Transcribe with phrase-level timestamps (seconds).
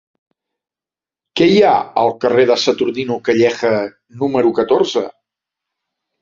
[1.41, 3.75] Què hi ha al carrer de Saturnino Calleja
[4.23, 5.05] número catorze?